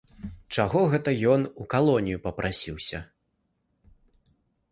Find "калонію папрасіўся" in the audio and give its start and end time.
1.75-3.05